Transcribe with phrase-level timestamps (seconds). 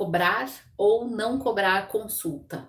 [0.00, 2.66] cobrar ou não cobrar consulta.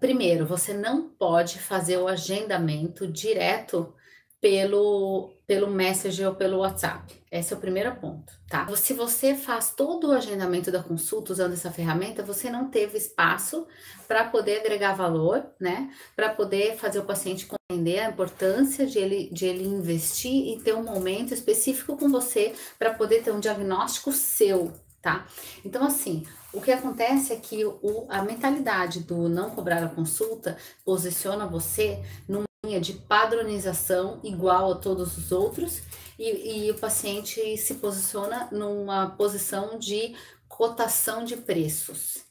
[0.00, 3.94] Primeiro, você não pode fazer o agendamento direto
[4.40, 7.22] pelo, pelo Messenger ou pelo WhatsApp.
[7.30, 8.66] Esse é o primeiro ponto, tá?
[8.74, 13.64] Se você faz todo o agendamento da consulta usando essa ferramenta, você não teve espaço
[14.08, 15.88] para poder agregar valor, né?
[16.16, 20.74] Para poder fazer o paciente compreender a importância de ele, de ele investir e ter
[20.74, 24.72] um momento específico com você para poder ter um diagnóstico seu,
[25.02, 25.26] tá?
[25.64, 30.56] Então, assim, o que acontece é que o, a mentalidade do não cobrar a consulta
[30.84, 35.82] posiciona você numa linha de padronização igual a todos os outros
[36.16, 40.14] e, e o paciente se posiciona numa posição de
[40.48, 42.24] cotação de preços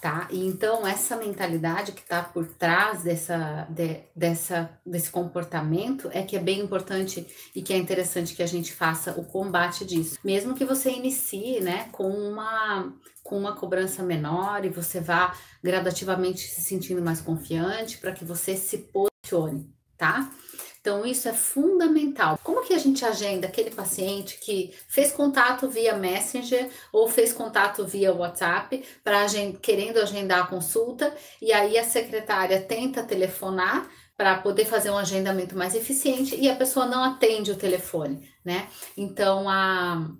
[0.00, 0.26] tá?
[0.30, 6.36] E então essa mentalidade que está por trás dessa, de, dessa, desse comportamento é que
[6.36, 10.18] é bem importante e que é interessante que a gente faça o combate disso.
[10.24, 12.92] Mesmo que você inicie, né, com uma
[13.22, 18.56] com uma cobrança menor e você vá gradativamente se sentindo mais confiante para que você
[18.56, 20.32] se posicione, tá?
[20.80, 22.38] Então, isso é fundamental.
[22.42, 27.86] Como que a gente agenda aquele paciente que fez contato via Messenger ou fez contato
[27.86, 29.26] via WhatsApp para
[29.60, 35.56] querendo agendar a consulta e aí a secretária tenta telefonar para poder fazer um agendamento
[35.56, 38.68] mais eficiente e a pessoa não atende o telefone, né?
[38.96, 40.10] Então a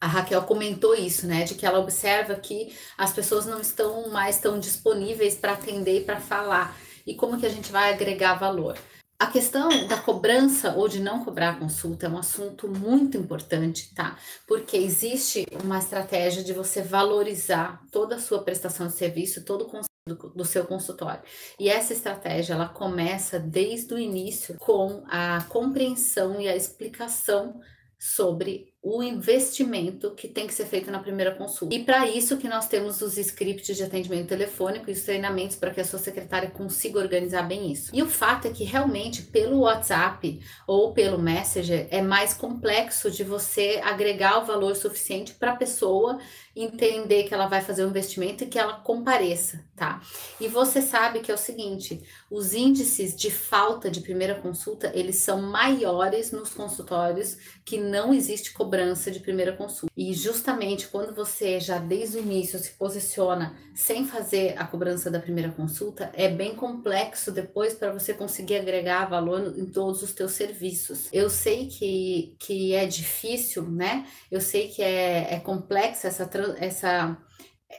[0.00, 4.36] a Raquel comentou isso, né, de que ela observa que as pessoas não estão mais
[4.40, 6.76] tão disponíveis para atender e para falar.
[7.06, 8.76] E como que a gente vai agregar valor?
[9.22, 13.94] A questão da cobrança ou de não cobrar a consulta é um assunto muito importante,
[13.94, 14.18] tá?
[14.48, 20.28] Porque existe uma estratégia de você valorizar toda a sua prestação de serviço, todo o
[20.34, 21.22] do seu consultório.
[21.56, 27.60] E essa estratégia ela começa desde o início com a compreensão e a explicação
[28.04, 31.72] sobre o investimento que tem que ser feito na primeira consulta.
[31.72, 35.70] E para isso que nós temos os scripts de atendimento telefônico e os treinamentos para
[35.70, 37.94] que a sua secretária consiga organizar bem isso.
[37.94, 43.22] E o fato é que realmente pelo WhatsApp ou pelo Messenger é mais complexo de
[43.22, 46.18] você agregar o valor suficiente para a pessoa
[46.54, 50.02] entender que ela vai fazer um investimento e que ela compareça, tá?
[50.40, 55.16] E você sabe que é o seguinte, os índices de falta de primeira consulta, eles
[55.16, 59.92] são maiores nos consultórios que não existe cobrança de primeira consulta.
[59.96, 65.18] E justamente quando você já desde o início se posiciona sem fazer a cobrança da
[65.18, 70.32] primeira consulta, é bem complexo depois para você conseguir agregar valor em todos os teus
[70.32, 71.08] serviços.
[71.12, 74.06] Eu sei que, que é difícil, né?
[74.30, 76.26] Eu sei que é, é complexa essa,
[76.58, 77.16] essa,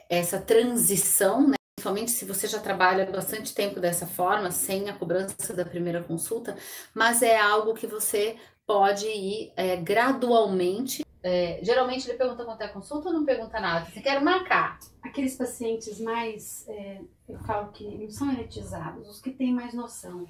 [0.08, 1.54] essa transição, né?
[1.76, 6.56] principalmente se você já trabalha bastante tempo dessa forma, sem a cobrança da primeira consulta,
[6.94, 8.36] mas é algo que você
[8.66, 11.04] pode ir é, gradualmente.
[11.22, 13.90] É, geralmente ele pergunta quanto é a consulta ou não pergunta nada?
[13.90, 14.78] Você quer marcar?
[15.02, 20.26] Aqueles pacientes mais, é, eu falo que não são elitizados, os que têm mais noção.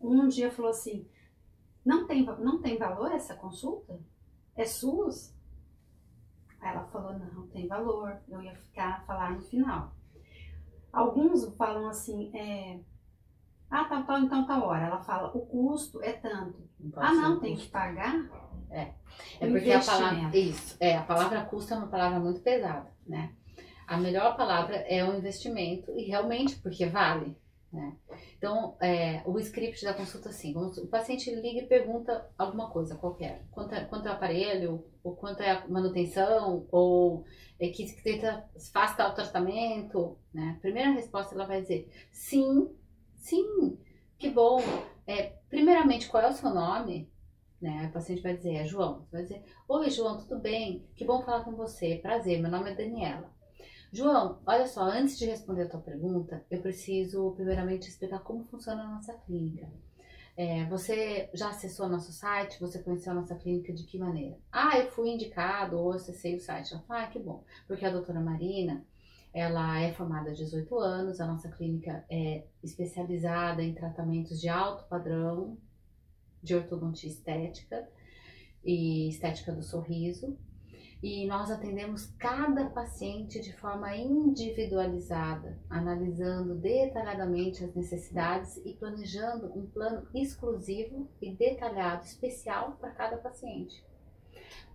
[0.00, 1.06] Um dia falou assim:
[1.84, 3.98] não tem, não tem valor essa consulta?
[4.56, 5.35] É SUS?
[6.66, 8.18] Aí ela falou: não, tem valor.
[8.28, 9.92] Eu ia ficar falar no final.
[10.92, 12.80] Alguns falam assim: é,
[13.70, 14.86] ah, tá, tá, então tá hora.
[14.86, 16.68] Ela fala, o custo é tanto.
[16.78, 18.14] Não ah, não, tem que pagar?
[18.70, 18.92] É.
[19.40, 20.36] É porque a palavra.
[20.36, 20.76] Isso.
[20.80, 23.32] É, a palavra custo é uma palavra muito pesada, né?
[23.86, 27.36] A melhor palavra é o investimento, e realmente, porque vale.
[27.72, 27.96] Né?
[28.38, 33.44] Então, é, o script da consulta, assim, o paciente liga e pergunta alguma coisa qualquer.
[33.50, 37.24] Quanto é, quanto é o aparelho, ou quanto é a manutenção, ou
[37.58, 40.58] é, que, tenta, faz tal tratamento, né?
[40.62, 42.70] Primeira resposta, ela vai dizer sim,
[43.26, 43.76] Sim,
[44.18, 44.60] que bom.
[45.04, 47.10] É, primeiramente, qual é o seu nome?
[47.60, 47.88] Né?
[47.88, 49.04] O paciente vai dizer, é João.
[49.10, 50.86] Vai dizer, oi João, tudo bem?
[50.94, 51.96] Que bom falar com você.
[51.96, 53.35] Prazer, meu nome é Daniela.
[53.96, 58.82] João, olha só, antes de responder a tua pergunta, eu preciso primeiramente explicar como funciona
[58.82, 59.66] a nossa clínica.
[60.36, 62.60] É, você já acessou nosso site?
[62.60, 64.38] Você conheceu a nossa clínica de que maneira?
[64.52, 66.78] Ah, eu fui indicado ou acessei o site.
[66.90, 67.42] Ah, que bom.
[67.66, 68.84] Porque a doutora Marina,
[69.32, 74.84] ela é formada há 18 anos, a nossa clínica é especializada em tratamentos de alto
[74.90, 75.56] padrão
[76.42, 77.88] de ortodontia estética
[78.62, 80.36] e estética do sorriso.
[81.02, 89.66] E nós atendemos cada paciente de forma individualizada, analisando detalhadamente as necessidades e planejando um
[89.66, 93.84] plano exclusivo e detalhado, especial para cada paciente.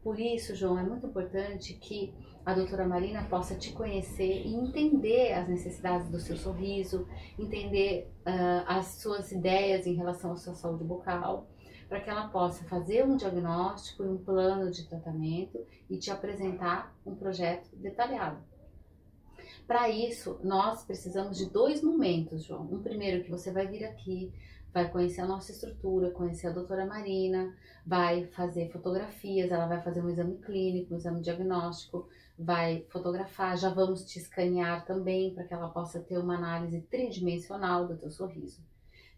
[0.03, 2.13] Por isso, João, é muito importante que
[2.43, 7.07] a doutora Marina possa te conhecer e entender as necessidades do seu sorriso,
[7.37, 11.47] entender uh, as suas ideias em relação à sua saúde bucal,
[11.91, 15.59] para que ela possa fazer um diagnóstico e um plano de tratamento
[15.89, 18.41] e te apresentar um projeto detalhado.
[19.67, 22.61] Para isso, nós precisamos de dois momentos, João.
[22.71, 24.31] Um primeiro que você vai vir aqui,
[24.73, 27.53] vai conhecer a nossa estrutura, conhecer a doutora Marina,
[27.85, 32.07] vai fazer fotografias, ela vai fazer um exame clínico, um exame diagnóstico,
[32.39, 37.85] vai fotografar, já vamos te escanear também para que ela possa ter uma análise tridimensional
[37.85, 38.63] do teu sorriso.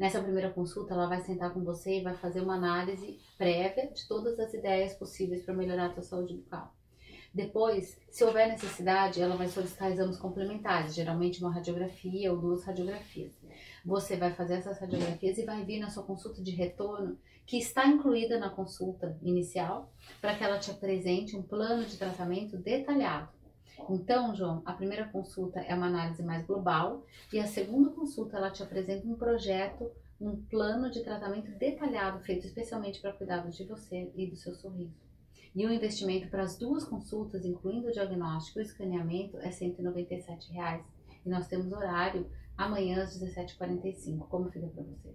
[0.04, 4.06] Nessa primeira consulta, ela vai sentar com você e vai fazer uma análise prévia de
[4.06, 6.76] todas as ideias possíveis para melhorar a tua saúde bucal.
[7.34, 13.32] Depois, se houver necessidade, ela vai solicitar exames complementares, geralmente uma radiografia ou duas radiografias.
[13.86, 17.88] Você vai fazer essas radiografias e vai vir na sua consulta de retorno, que está
[17.88, 19.90] incluída na consulta inicial,
[20.20, 23.30] para que ela te apresente um plano de tratamento detalhado.
[23.90, 28.52] Então, João, a primeira consulta é uma análise mais global e a segunda consulta ela
[28.52, 29.92] te apresenta um projeto,
[30.22, 35.04] um plano de tratamento detalhado feito especialmente para cuidados de você e do seu sorriso.
[35.56, 40.52] E o investimento para as duas consultas, incluindo o diagnóstico e o escaneamento, é 197
[40.52, 40.84] reais.
[41.24, 44.28] E nós temos horário amanhã às 17h45.
[44.28, 45.14] Como fica para você?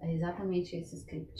[0.00, 1.32] É exatamente esse script.